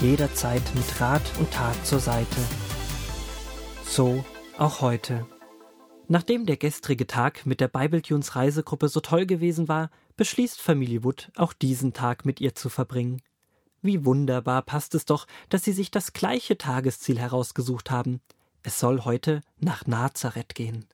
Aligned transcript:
jederzeit 0.00 0.62
mit 0.74 1.00
Rat 1.00 1.22
und 1.38 1.50
Tat 1.50 1.86
zur 1.86 2.00
Seite. 2.00 2.36
So 3.84 4.24
auch 4.58 4.80
heute. 4.80 5.26
Nachdem 6.08 6.46
der 6.46 6.56
gestrige 6.56 7.06
Tag 7.06 7.44
mit 7.46 7.60
der 7.60 7.68
Bibletunes 7.68 8.34
Reisegruppe 8.34 8.88
so 8.88 9.00
toll 9.00 9.26
gewesen 9.26 9.68
war, 9.68 9.90
beschließt 10.16 10.60
Familie 10.60 11.04
Wood, 11.04 11.30
auch 11.36 11.52
diesen 11.52 11.92
Tag 11.92 12.24
mit 12.24 12.40
ihr 12.40 12.54
zu 12.54 12.68
verbringen. 12.68 13.22
Wie 13.82 14.04
wunderbar 14.04 14.62
passt 14.62 14.94
es 14.94 15.04
doch, 15.04 15.26
dass 15.48 15.64
sie 15.64 15.72
sich 15.72 15.90
das 15.90 16.12
gleiche 16.12 16.58
Tagesziel 16.58 17.18
herausgesucht 17.18 17.90
haben. 17.90 18.20
Es 18.62 18.78
soll 18.78 19.04
heute 19.04 19.42
nach 19.58 19.86
Nazareth 19.86 20.54
gehen. 20.54 20.86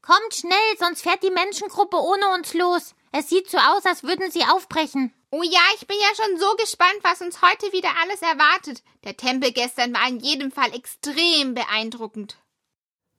Kommt 0.00 0.34
schnell, 0.34 0.58
sonst 0.78 1.02
fährt 1.02 1.22
die 1.22 1.30
Menschengruppe 1.30 1.96
ohne 1.96 2.34
uns 2.34 2.54
los. 2.54 2.94
Es 3.12 3.28
sieht 3.28 3.50
so 3.50 3.58
aus, 3.58 3.84
als 3.84 4.02
würden 4.02 4.30
sie 4.30 4.42
aufbrechen. 4.42 5.12
Oh 5.30 5.42
ja, 5.42 5.60
ich 5.76 5.86
bin 5.86 5.96
ja 6.00 6.08
schon 6.16 6.38
so 6.38 6.56
gespannt, 6.56 6.98
was 7.02 7.20
uns 7.20 7.42
heute 7.42 7.70
wieder 7.72 7.90
alles 8.02 8.22
erwartet. 8.22 8.82
Der 9.04 9.16
Tempel 9.16 9.52
gestern 9.52 9.92
war 9.92 10.08
in 10.08 10.18
jedem 10.18 10.50
Fall 10.50 10.74
extrem 10.74 11.54
beeindruckend. 11.54 12.38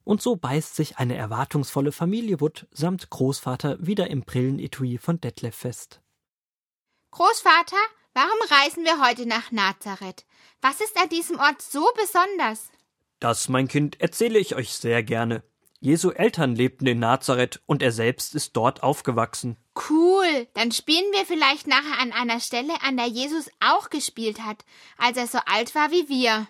Und 0.04 0.22
so 0.22 0.36
beißt 0.36 0.76
sich 0.76 0.98
eine 0.98 1.16
erwartungsvolle 1.16 1.92
Familie 1.92 2.42
Wood 2.42 2.68
samt 2.72 3.10
Großvater 3.10 3.78
wieder 3.80 4.10
im 4.10 4.24
Brillenetui 4.24 4.98
von 4.98 5.22
Detlef 5.22 5.56
fest. 5.56 6.02
Großvater, 7.12 7.78
warum 8.14 8.38
reisen 8.50 8.84
wir 8.86 9.06
heute 9.06 9.28
nach 9.28 9.52
Nazareth? 9.52 10.26
Was 10.62 10.82
ist 10.82 11.00
an 11.00 11.10
diesem 11.10 11.40
Ort 11.40 11.62
so 11.62 11.88
besonders? 11.96 12.70
Das, 13.20 13.48
mein 13.48 13.68
Kind, 13.68 14.02
erzähle 14.02 14.40
ich 14.40 14.56
euch 14.56 14.74
sehr 14.74 15.04
gerne. 15.04 15.44
Jesu 15.80 16.10
Eltern 16.10 16.56
lebten 16.56 16.88
in 16.88 17.00
Nazareth 17.00 17.62
und 17.66 17.84
er 17.84 17.92
selbst 17.92 18.36
ist 18.36 18.56
dort 18.58 18.84
aufgewachsen. 18.84 19.58
Cool, 19.90 20.48
dann 20.54 20.72
spielen 20.72 21.12
wir 21.14 21.26
vielleicht 21.26 21.68
nachher 21.68 22.00
an 22.00 22.12
einer 22.12 22.40
Stelle, 22.40 22.74
an 22.84 22.96
der 22.96 23.08
Jesus 23.08 23.50
auch 23.60 23.90
gespielt 23.90 24.42
hat, 24.42 24.64
als 24.98 25.18
er 25.18 25.28
so 25.28 25.40
alt 25.46 25.74
war 25.74 25.92
wie 25.92 26.08
wir. 26.10 26.48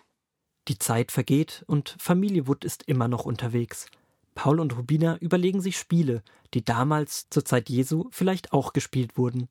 Die 0.67 0.77
Zeit 0.77 1.11
vergeht 1.11 1.63
und 1.67 1.95
Familie 1.99 2.47
Wood 2.47 2.65
ist 2.65 2.83
immer 2.83 3.07
noch 3.07 3.25
unterwegs. 3.25 3.87
Paul 4.35 4.59
und 4.59 4.75
Rubina 4.77 5.17
überlegen 5.17 5.61
sich 5.61 5.77
Spiele, 5.77 6.23
die 6.53 6.65
damals 6.65 7.29
zur 7.29 7.45
Zeit 7.45 7.69
Jesu 7.69 8.07
vielleicht 8.11 8.51
auch 8.51 8.73
gespielt 8.73 9.17
wurden. 9.17 9.49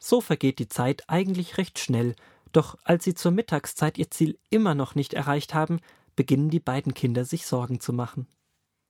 So 0.00 0.20
vergeht 0.20 0.58
die 0.58 0.68
Zeit 0.68 1.04
eigentlich 1.08 1.58
recht 1.58 1.78
schnell, 1.78 2.16
doch 2.52 2.76
als 2.84 3.04
sie 3.04 3.14
zur 3.14 3.30
Mittagszeit 3.30 3.98
ihr 3.98 4.10
Ziel 4.10 4.38
immer 4.50 4.74
noch 4.74 4.94
nicht 4.94 5.14
erreicht 5.14 5.54
haben, 5.54 5.80
beginnen 6.16 6.50
die 6.50 6.60
beiden 6.60 6.94
Kinder 6.94 7.24
sich 7.24 7.46
Sorgen 7.46 7.80
zu 7.80 7.92
machen. 7.92 8.26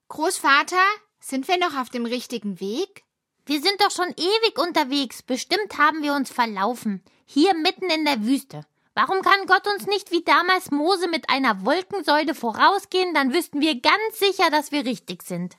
Großvater, 0.08 0.82
sind 1.20 1.48
wir 1.48 1.58
noch 1.58 1.76
auf 1.76 1.88
dem 1.88 2.04
richtigen 2.04 2.60
Weg? 2.60 3.04
Wir 3.44 3.60
sind 3.60 3.80
doch 3.80 3.90
schon 3.90 4.10
ewig 4.10 4.58
unterwegs. 4.58 5.22
Bestimmt 5.22 5.76
haben 5.78 6.02
wir 6.02 6.14
uns 6.14 6.30
verlaufen. 6.30 7.02
Hier 7.26 7.54
mitten 7.54 7.90
in 7.90 8.04
der 8.04 8.24
Wüste. 8.24 8.64
Warum 8.94 9.22
kann 9.22 9.46
Gott 9.46 9.66
uns 9.66 9.86
nicht 9.86 10.10
wie 10.10 10.22
damals 10.22 10.70
Mose 10.70 11.08
mit 11.08 11.30
einer 11.30 11.64
Wolkensäule 11.64 12.34
vorausgehen? 12.34 13.14
Dann 13.14 13.32
wüssten 13.32 13.60
wir 13.60 13.80
ganz 13.80 14.18
sicher, 14.18 14.50
dass 14.50 14.70
wir 14.70 14.84
richtig 14.84 15.22
sind. 15.22 15.56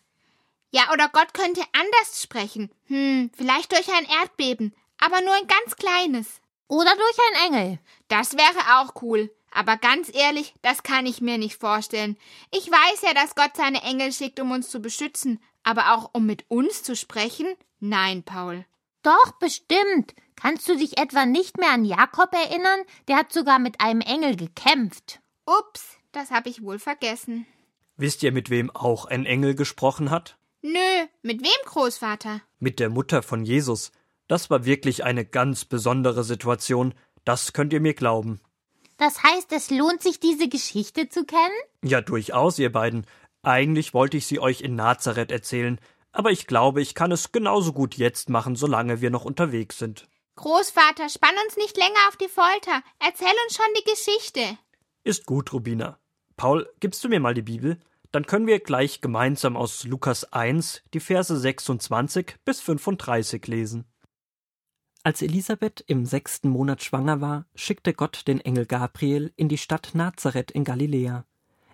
Ja, 0.70 0.92
oder 0.94 1.10
Gott 1.10 1.34
könnte 1.34 1.62
anders 1.74 2.22
sprechen. 2.22 2.72
Hm, 2.88 3.32
vielleicht 3.36 3.72
durch 3.72 3.92
ein 3.94 4.06
Erdbeben, 4.22 4.74
aber 5.00 5.22
nur 5.22 5.34
ein 5.34 5.48
ganz 5.48 5.76
kleines. 5.76 6.42
Oder 6.68 6.96
durch 6.96 7.18
einen 7.28 7.54
Engel. 7.54 7.80
Das 8.08 8.34
wäre 8.34 8.80
auch 8.80 9.02
cool. 9.02 9.30
Aber 9.52 9.78
ganz 9.78 10.10
ehrlich, 10.14 10.56
das 10.62 10.82
kann 10.82 11.06
ich 11.06 11.22
mir 11.22 11.38
nicht 11.38 11.60
vorstellen. 11.60 12.18
Ich 12.52 12.72
weiß 12.72 13.02
ja, 13.04 13.14
dass 13.14 13.36
Gott 13.36 13.56
seine 13.56 13.84
Engel 13.84 14.12
schickt, 14.12 14.40
um 14.40 14.52
uns 14.52 14.70
zu 14.70 14.80
beschützen, 14.80 15.40
aber 15.64 15.94
auch 15.94 16.12
um 16.14 16.26
mit 16.26 16.46
uns 16.50 16.84
zu 16.84 16.96
sprechen? 16.96 17.48
Nein, 17.80 18.24
Paul. 18.24 18.66
Doch, 19.02 19.32
bestimmt. 19.40 20.14
Kannst 20.36 20.68
du 20.68 20.78
dich 20.78 20.98
etwa 20.98 21.26
nicht 21.26 21.58
mehr 21.58 21.72
an 21.72 21.86
Jakob 21.86 22.34
erinnern? 22.34 22.82
Der 23.08 23.18
hat 23.18 23.34
sogar 23.34 23.60
mit 23.60 23.82
einem 23.82 24.02
Engel 24.02 24.36
gekämpft. 24.36 25.20
Ups, 25.46 25.98
das 26.12 26.32
habe 26.32 26.50
ich 26.50 26.64
wohl 26.64 26.80
vergessen. 26.80 27.46
Wisst 27.98 28.24
ihr, 28.24 28.32
mit 28.32 28.50
wem 28.50 28.72
auch 28.72 29.06
ein 29.06 29.26
Engel 29.26 29.56
gesprochen 29.56 30.10
hat? 30.10 30.38
Nö, 30.62 31.08
mit 31.22 31.44
wem, 31.44 31.66
Großvater? 31.66 32.42
Mit 32.60 32.80
der 32.80 32.90
Mutter 32.90 33.22
von 33.22 33.44
Jesus. 33.44 33.92
Das 34.28 34.50
war 34.50 34.66
wirklich 34.66 35.04
eine 35.04 35.26
ganz 35.26 35.66
besondere 35.66 36.24
Situation, 36.24 36.94
das 37.26 37.54
könnt 37.54 37.74
ihr 37.74 37.82
mir 37.82 37.94
glauben. 37.94 38.40
Das 38.98 39.24
heißt, 39.24 39.52
es 39.52 39.70
lohnt 39.70 40.02
sich, 40.02 40.20
diese 40.20 40.48
Geschichte 40.48 41.10
zu 41.10 41.26
kennen? 41.26 41.54
Ja, 41.84 42.00
durchaus, 42.00 42.60
ihr 42.60 42.72
beiden. 42.72 43.06
Eigentlich 43.44 43.94
wollte 43.94 44.18
ich 44.18 44.26
sie 44.26 44.40
euch 44.40 44.62
in 44.62 44.76
Nazareth 44.76 45.30
erzählen, 45.30 45.80
aber 46.14 46.32
ich 46.32 46.48
glaube, 46.48 46.82
ich 46.82 46.96
kann 46.96 47.12
es 47.12 47.34
genauso 47.34 47.74
gut 47.74 47.96
jetzt 47.96 48.30
machen, 48.30 48.56
solange 48.56 49.02
wir 49.02 49.10
noch 49.10 49.26
unterwegs 49.26 49.78
sind. 49.78 50.08
Großvater, 50.36 51.10
spann 51.10 51.36
uns 51.46 51.58
nicht 51.58 51.78
länger 51.78 52.00
auf 52.08 52.16
die 52.16 52.30
Folter. 52.30 52.82
Erzähl 53.00 53.34
uns 53.46 53.56
schon 53.56 53.66
die 53.78 53.92
Geschichte. 53.92 54.58
Ist 55.04 55.26
gut, 55.26 55.52
Rubina. 55.52 56.00
Paul, 56.38 56.70
gibst 56.80 57.04
du 57.04 57.10
mir 57.10 57.20
mal 57.20 57.34
die 57.34 57.42
Bibel? 57.42 57.80
Dann 58.12 58.26
können 58.26 58.48
wir 58.48 58.60
gleich 58.60 59.02
gemeinsam 59.02 59.58
aus 59.58 59.84
Lukas 59.84 60.32
1 60.32 60.84
die 60.94 61.00
Verse 61.00 61.36
26 61.36 62.38
bis 62.46 62.62
35 62.62 63.46
lesen. 63.48 63.86
Als 65.04 65.22
Elisabeth 65.22 65.84
im 65.86 66.06
sechsten 66.06 66.48
Monat 66.48 66.82
schwanger 66.82 67.20
war, 67.20 67.46
schickte 67.56 67.94
Gott 67.94 68.28
den 68.28 68.40
Engel 68.40 68.66
Gabriel 68.66 69.34
in 69.36 69.50
die 69.50 69.58
Stadt 69.58 69.92
Nazareth 69.94 70.52
in 70.52 70.64
Galiläa. 70.64 71.26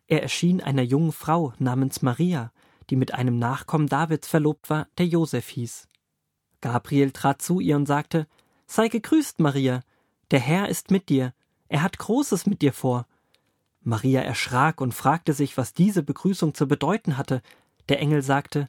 Er 0.09 0.23
erschien 0.23 0.59
einer 0.59 0.81
jungen 0.81 1.11
Frau 1.11 1.53
namens 1.59 2.01
Maria, 2.01 2.51
die 2.89 2.95
mit 2.95 3.13
einem 3.13 3.37
Nachkommen 3.37 3.87
Davids 3.87 4.27
verlobt 4.27 4.69
war, 4.69 4.87
der 4.97 5.05
Josef 5.05 5.47
hieß. 5.49 5.87
Gabriel 6.61 7.11
trat 7.11 7.43
zu 7.43 7.59
ihr 7.59 7.75
und 7.75 7.85
sagte: 7.85 8.27
Sei 8.65 8.87
gegrüßt, 8.87 9.39
Maria, 9.39 9.81
der 10.31 10.39
Herr 10.39 10.67
ist 10.67 10.89
mit 10.89 11.09
dir, 11.09 11.33
er 11.67 11.83
hat 11.83 11.99
Großes 11.99 12.47
mit 12.47 12.63
dir 12.63 12.73
vor. 12.73 13.05
Maria 13.81 14.21
erschrak 14.21 14.81
und 14.81 14.95
fragte 14.95 15.33
sich, 15.33 15.57
was 15.57 15.73
diese 15.73 16.01
Begrüßung 16.01 16.55
zu 16.55 16.67
bedeuten 16.67 17.15
hatte. 17.15 17.43
Der 17.87 17.99
Engel 17.99 18.23
sagte 18.23 18.67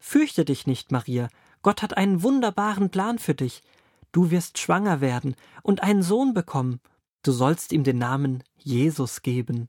Fürchte 0.00 0.44
dich 0.44 0.66
nicht, 0.66 0.90
Maria, 0.90 1.28
Gott 1.62 1.82
hat 1.82 1.96
einen 1.96 2.24
wunderbaren 2.24 2.90
Plan 2.90 3.20
für 3.20 3.36
dich. 3.36 3.62
Du 4.10 4.32
wirst 4.32 4.58
schwanger 4.58 5.00
werden 5.00 5.36
und 5.62 5.84
einen 5.84 6.02
Sohn 6.02 6.34
bekommen. 6.34 6.80
Du 7.22 7.30
sollst 7.30 7.72
ihm 7.72 7.84
den 7.84 7.98
Namen 7.98 8.42
Jesus 8.58 9.22
geben. 9.22 9.68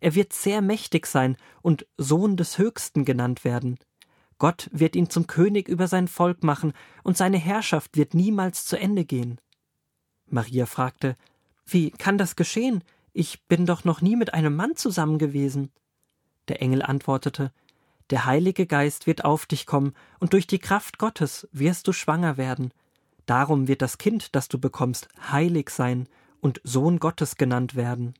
Er 0.00 0.14
wird 0.14 0.32
sehr 0.32 0.60
mächtig 0.60 1.06
sein 1.06 1.36
und 1.62 1.86
Sohn 1.96 2.36
des 2.36 2.58
Höchsten 2.58 3.04
genannt 3.04 3.44
werden. 3.44 3.78
Gott 4.38 4.68
wird 4.72 4.96
ihn 4.96 5.08
zum 5.08 5.26
König 5.26 5.68
über 5.68 5.88
sein 5.88 6.08
Volk 6.08 6.42
machen, 6.42 6.72
und 7.02 7.16
seine 7.16 7.38
Herrschaft 7.38 7.96
wird 7.96 8.14
niemals 8.14 8.64
zu 8.66 8.78
Ende 8.78 9.04
gehen. 9.04 9.40
Maria 10.26 10.66
fragte 10.66 11.16
Wie 11.66 11.90
kann 11.90 12.18
das 12.18 12.36
geschehen? 12.36 12.82
Ich 13.12 13.44
bin 13.46 13.64
doch 13.64 13.84
noch 13.84 14.00
nie 14.00 14.16
mit 14.16 14.34
einem 14.34 14.56
Mann 14.56 14.76
zusammen 14.76 15.18
gewesen. 15.18 15.70
Der 16.48 16.60
Engel 16.60 16.82
antwortete 16.82 17.52
Der 18.10 18.26
Heilige 18.26 18.66
Geist 18.66 19.06
wird 19.06 19.24
auf 19.24 19.46
dich 19.46 19.66
kommen, 19.66 19.94
und 20.18 20.32
durch 20.32 20.46
die 20.46 20.58
Kraft 20.58 20.98
Gottes 20.98 21.48
wirst 21.52 21.86
du 21.86 21.92
schwanger 21.92 22.36
werden. 22.36 22.72
Darum 23.26 23.68
wird 23.68 23.82
das 23.82 23.98
Kind, 23.98 24.34
das 24.34 24.48
du 24.48 24.58
bekommst, 24.58 25.08
heilig 25.30 25.70
sein 25.70 26.08
und 26.40 26.60
Sohn 26.64 26.98
Gottes 26.98 27.36
genannt 27.36 27.74
werden. 27.74 28.14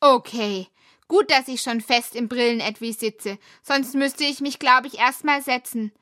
Okay, 0.00 0.68
Gut, 1.08 1.30
dass 1.30 1.46
ich 1.46 1.62
schon 1.62 1.80
fest 1.80 2.16
im 2.16 2.28
Brillenetui 2.28 2.92
sitze, 2.92 3.38
sonst 3.62 3.94
müsste 3.94 4.24
ich 4.24 4.40
mich, 4.40 4.58
glaube 4.58 4.88
ich, 4.88 4.98
erst 4.98 5.24
mal 5.24 5.40
setzen. 5.40 5.92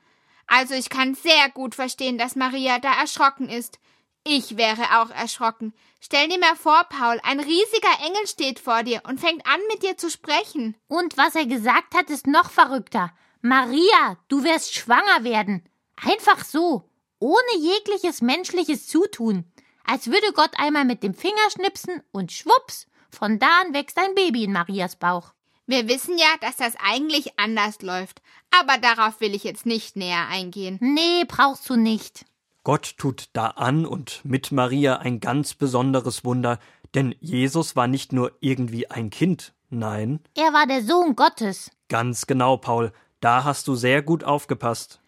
Also 0.47 0.73
ich 0.73 0.89
kann 0.89 1.13
sehr 1.13 1.49
gut 1.53 1.75
verstehen, 1.75 2.17
dass 2.17 2.35
Maria 2.35 2.79
da 2.79 2.91
erschrocken 2.99 3.49
ist. 3.49 3.79
Ich 4.23 4.57
wäre 4.57 4.99
auch 4.99 5.11
erschrocken. 5.11 5.73
Stell 5.99 6.27
dir 6.27 6.39
mal 6.39 6.55
vor, 6.55 6.83
Paul, 6.89 7.19
ein 7.23 7.39
riesiger 7.39 7.99
Engel 8.03 8.25
steht 8.25 8.59
vor 8.59 8.81
dir 8.81 9.03
und 9.07 9.19
fängt 9.19 9.45
an, 9.45 9.59
mit 9.71 9.83
dir 9.83 9.97
zu 9.97 10.09
sprechen. 10.09 10.75
Und 10.87 11.17
was 11.17 11.35
er 11.35 11.45
gesagt 11.45 11.93
hat, 11.93 12.09
ist 12.09 12.25
noch 12.25 12.49
verrückter. 12.49 13.11
Maria, 13.41 14.17
du 14.27 14.43
wirst 14.43 14.73
schwanger 14.73 15.23
werden. 15.23 15.63
Einfach 15.97 16.43
so, 16.43 16.89
ohne 17.19 17.57
jegliches 17.59 18.21
menschliches 18.23 18.87
Zutun. 18.87 19.45
Als 19.83 20.07
würde 20.07 20.33
Gott 20.33 20.57
einmal 20.57 20.85
mit 20.85 21.03
dem 21.03 21.13
Finger 21.13 21.49
schnipsen 21.51 22.01
und 22.11 22.31
schwupps, 22.31 22.87
von 23.15 23.39
da 23.39 23.61
an 23.65 23.73
wächst 23.73 23.97
ein 23.97 24.15
Baby 24.15 24.43
in 24.43 24.53
Marias 24.53 24.95
Bauch. 24.95 25.33
Wir 25.67 25.87
wissen 25.87 26.17
ja, 26.17 26.27
dass 26.41 26.57
das 26.57 26.75
eigentlich 26.83 27.39
anders 27.39 27.81
läuft, 27.81 28.21
aber 28.51 28.77
darauf 28.77 29.19
will 29.19 29.33
ich 29.33 29.43
jetzt 29.43 29.65
nicht 29.65 29.95
näher 29.95 30.27
eingehen. 30.29 30.77
Nee, 30.79 31.23
brauchst 31.27 31.69
du 31.69 31.75
nicht. 31.75 32.25
Gott 32.63 32.97
tut 32.97 33.29
da 33.33 33.47
an 33.47 33.85
und 33.85 34.21
mit 34.23 34.51
Maria 34.51 34.97
ein 34.97 35.19
ganz 35.19 35.53
besonderes 35.53 36.23
Wunder, 36.23 36.59
denn 36.93 37.15
Jesus 37.19 37.75
war 37.75 37.87
nicht 37.87 38.13
nur 38.13 38.31
irgendwie 38.39 38.89
ein 38.89 39.09
Kind, 39.09 39.55
Nein. 39.69 40.19
Er 40.35 40.53
war 40.53 40.67
der 40.67 40.83
Sohn 40.83 41.15
Gottes. 41.15 41.71
Ganz 41.89 42.27
genau, 42.27 42.57
Paul. 42.57 42.91
Da 43.19 43.43
hast 43.43 43.67
du 43.67 43.75
sehr 43.75 44.01
gut 44.01 44.23
aufgepasst. 44.23 44.99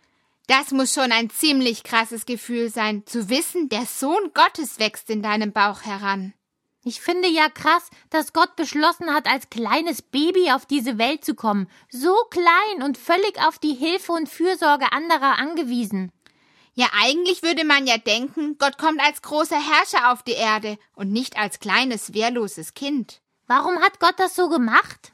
Das 0.47 0.71
muss 0.71 0.93
schon 0.93 1.11
ein 1.11 1.29
ziemlich 1.29 1.83
krasses 1.83 2.25
Gefühl 2.25 2.69
sein, 2.69 3.05
zu 3.05 3.29
wissen, 3.29 3.69
der 3.69 3.85
Sohn 3.85 4.31
Gottes 4.33 4.79
wächst 4.79 5.09
in 5.09 5.21
deinem 5.21 5.51
Bauch 5.51 5.81
heran. 5.83 6.33
Ich 6.87 7.01
finde 7.01 7.27
ja 7.27 7.49
krass, 7.49 7.89
dass 8.11 8.31
Gott 8.31 8.55
beschlossen 8.55 9.13
hat, 9.13 9.27
als 9.27 9.49
kleines 9.49 10.01
Baby 10.01 10.51
auf 10.51 10.65
diese 10.65 10.97
Welt 10.97 11.25
zu 11.25 11.35
kommen, 11.35 11.69
so 11.91 12.15
klein 12.29 12.81
und 12.81 12.97
völlig 12.97 13.37
auf 13.45 13.59
die 13.59 13.73
Hilfe 13.73 14.13
und 14.13 14.29
Fürsorge 14.29 14.93
anderer 14.93 15.37
angewiesen. 15.37 16.13
Ja, 16.75 16.87
eigentlich 16.97 17.43
würde 17.43 17.65
man 17.65 17.87
ja 17.87 17.97
denken, 17.97 18.57
Gott 18.57 18.77
kommt 18.77 19.01
als 19.01 19.21
großer 19.21 19.57
Herrscher 19.57 20.13
auf 20.13 20.23
die 20.23 20.31
Erde 20.31 20.77
und 20.95 21.11
nicht 21.11 21.37
als 21.37 21.59
kleines, 21.59 22.13
wehrloses 22.13 22.73
Kind. 22.73 23.21
Warum 23.47 23.79
hat 23.79 23.99
Gott 23.99 24.15
das 24.17 24.37
so 24.37 24.47
gemacht? 24.47 25.11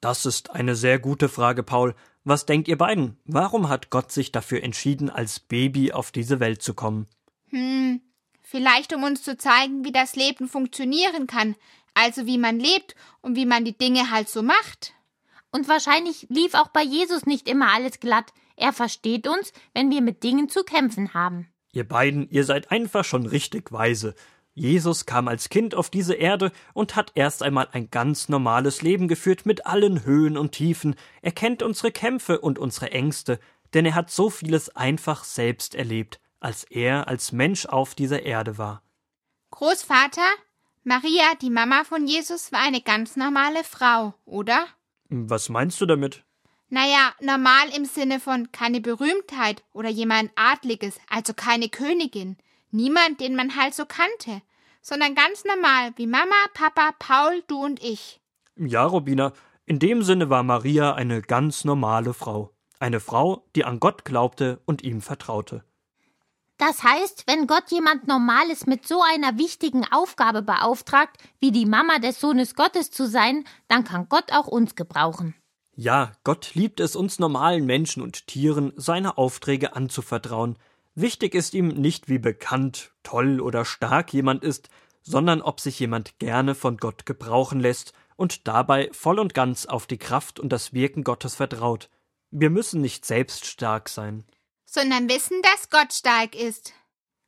Das 0.00 0.24
ist 0.24 0.50
eine 0.50 0.76
sehr 0.76 0.98
gute 0.98 1.28
Frage, 1.28 1.62
Paul. 1.62 1.94
Was 2.24 2.46
denkt 2.46 2.68
ihr 2.68 2.78
beiden? 2.78 3.18
Warum 3.26 3.68
hat 3.68 3.90
Gott 3.90 4.12
sich 4.12 4.32
dafür 4.32 4.62
entschieden, 4.62 5.10
als 5.10 5.40
Baby 5.40 5.92
auf 5.92 6.10
diese 6.10 6.40
Welt 6.40 6.62
zu 6.62 6.72
kommen? 6.72 7.06
Hm, 7.50 8.00
vielleicht 8.54 8.94
um 8.94 9.02
uns 9.02 9.24
zu 9.24 9.36
zeigen, 9.36 9.84
wie 9.84 9.90
das 9.90 10.14
Leben 10.14 10.46
funktionieren 10.46 11.26
kann, 11.26 11.56
also 11.92 12.24
wie 12.24 12.38
man 12.38 12.60
lebt 12.60 12.94
und 13.20 13.34
wie 13.34 13.46
man 13.46 13.64
die 13.64 13.76
Dinge 13.76 14.12
halt 14.12 14.28
so 14.28 14.44
macht. 14.44 14.94
Und 15.50 15.66
wahrscheinlich 15.66 16.28
lief 16.30 16.54
auch 16.54 16.68
bei 16.68 16.82
Jesus 16.82 17.26
nicht 17.26 17.48
immer 17.48 17.74
alles 17.74 17.98
glatt. 17.98 18.32
Er 18.54 18.72
versteht 18.72 19.26
uns, 19.26 19.52
wenn 19.72 19.90
wir 19.90 20.00
mit 20.02 20.22
Dingen 20.22 20.48
zu 20.48 20.62
kämpfen 20.62 21.14
haben. 21.14 21.48
Ihr 21.72 21.82
beiden, 21.82 22.30
ihr 22.30 22.44
seid 22.44 22.70
einfach 22.70 23.04
schon 23.04 23.26
richtig 23.26 23.72
weise. 23.72 24.14
Jesus 24.54 25.04
kam 25.04 25.26
als 25.26 25.48
Kind 25.48 25.74
auf 25.74 25.90
diese 25.90 26.14
Erde 26.14 26.52
und 26.74 26.94
hat 26.94 27.10
erst 27.16 27.42
einmal 27.42 27.66
ein 27.72 27.90
ganz 27.90 28.28
normales 28.28 28.82
Leben 28.82 29.08
geführt 29.08 29.46
mit 29.46 29.66
allen 29.66 30.04
Höhen 30.04 30.36
und 30.36 30.52
Tiefen. 30.52 30.94
Er 31.22 31.32
kennt 31.32 31.60
unsere 31.64 31.90
Kämpfe 31.90 32.38
und 32.40 32.60
unsere 32.60 32.92
Ängste, 32.92 33.40
denn 33.74 33.84
er 33.84 33.96
hat 33.96 34.12
so 34.12 34.30
vieles 34.30 34.68
einfach 34.76 35.24
selbst 35.24 35.74
erlebt, 35.74 36.20
als 36.44 36.64
er 36.64 37.08
als 37.08 37.32
Mensch 37.32 37.64
auf 37.64 37.94
dieser 37.94 38.22
Erde 38.22 38.58
war. 38.58 38.82
Großvater, 39.50 40.28
Maria, 40.82 41.34
die 41.40 41.48
Mama 41.48 41.84
von 41.84 42.06
Jesus, 42.06 42.52
war 42.52 42.60
eine 42.60 42.82
ganz 42.82 43.16
normale 43.16 43.64
Frau, 43.64 44.12
oder? 44.26 44.66
Was 45.08 45.48
meinst 45.48 45.80
du 45.80 45.86
damit? 45.86 46.22
Naja, 46.68 47.14
normal 47.20 47.70
im 47.74 47.86
Sinne 47.86 48.20
von 48.20 48.52
keine 48.52 48.82
Berühmtheit 48.82 49.64
oder 49.72 49.88
jemand 49.88 50.32
Adliges, 50.36 50.98
also 51.08 51.32
keine 51.32 51.70
Königin. 51.70 52.36
Niemand, 52.70 53.20
den 53.20 53.36
man 53.36 53.56
halt 53.56 53.74
so 53.74 53.86
kannte, 53.86 54.42
sondern 54.82 55.14
ganz 55.14 55.44
normal 55.44 55.92
wie 55.96 56.06
Mama, 56.06 56.34
Papa, 56.52 56.90
Paul, 56.98 57.42
du 57.46 57.64
und 57.64 57.82
ich. 57.82 58.20
Ja, 58.56 58.84
Robina, 58.84 59.32
in 59.64 59.78
dem 59.78 60.02
Sinne 60.02 60.28
war 60.28 60.42
Maria 60.42 60.94
eine 60.94 61.22
ganz 61.22 61.64
normale 61.64 62.12
Frau. 62.12 62.50
Eine 62.80 63.00
Frau, 63.00 63.48
die 63.56 63.64
an 63.64 63.80
Gott 63.80 64.04
glaubte 64.04 64.60
und 64.66 64.82
ihm 64.82 65.00
vertraute. 65.00 65.64
Das 66.58 66.82
heißt, 66.82 67.24
wenn 67.26 67.46
Gott 67.46 67.70
jemand 67.70 68.06
Normales 68.06 68.66
mit 68.66 68.86
so 68.86 69.02
einer 69.02 69.38
wichtigen 69.38 69.84
Aufgabe 69.90 70.42
beauftragt, 70.42 71.18
wie 71.40 71.50
die 71.50 71.66
Mama 71.66 71.98
des 71.98 72.20
Sohnes 72.20 72.54
Gottes 72.54 72.90
zu 72.90 73.08
sein, 73.08 73.44
dann 73.68 73.84
kann 73.84 74.08
Gott 74.08 74.32
auch 74.32 74.46
uns 74.46 74.74
gebrauchen. 74.74 75.34
Ja, 75.76 76.12
Gott 76.22 76.54
liebt 76.54 76.78
es 76.78 76.94
uns 76.94 77.18
normalen 77.18 77.66
Menschen 77.66 78.02
und 78.02 78.28
Tieren, 78.28 78.72
seine 78.76 79.18
Aufträge 79.18 79.74
anzuvertrauen, 79.74 80.56
Wichtig 80.96 81.34
ist 81.34 81.54
ihm 81.54 81.68
nicht, 81.68 82.08
wie 82.08 82.18
bekannt, 82.18 82.92
toll 83.02 83.40
oder 83.40 83.64
stark 83.64 84.12
jemand 84.12 84.44
ist, 84.44 84.68
sondern 85.02 85.42
ob 85.42 85.58
sich 85.58 85.80
jemand 85.80 86.20
gerne 86.20 86.54
von 86.54 86.76
Gott 86.76 87.04
gebrauchen 87.04 87.58
lässt 87.58 87.92
und 88.14 88.46
dabei 88.46 88.88
voll 88.92 89.18
und 89.18 89.34
ganz 89.34 89.66
auf 89.66 89.88
die 89.88 89.98
Kraft 89.98 90.38
und 90.38 90.50
das 90.50 90.72
Wirken 90.72 91.02
Gottes 91.02 91.34
vertraut. 91.34 91.90
Wir 92.30 92.48
müssen 92.48 92.80
nicht 92.80 93.04
selbst 93.04 93.46
stark 93.46 93.88
sein, 93.88 94.24
sondern 94.74 95.08
wissen, 95.08 95.40
dass 95.42 95.70
Gott 95.70 95.92
stark 95.92 96.34
ist. 96.34 96.72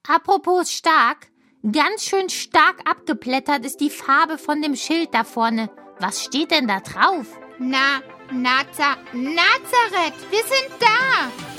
Apropos 0.06 0.72
stark, 0.72 1.28
ganz 1.62 2.04
schön 2.04 2.28
stark 2.28 2.80
abgeplättert 2.88 3.64
ist 3.64 3.80
die 3.80 3.90
Farbe 3.90 4.36
von 4.36 4.60
dem 4.60 4.74
Schild 4.76 5.14
da 5.14 5.24
vorne. 5.24 5.70
Was 6.00 6.24
steht 6.24 6.50
denn 6.50 6.66
da 6.66 6.80
drauf? 6.80 7.26
Na, 7.58 8.02
Naza, 8.30 8.96
Nazareth, 9.12 10.30
wir 10.30 10.42
sind 10.42 10.70
da! 10.80 11.55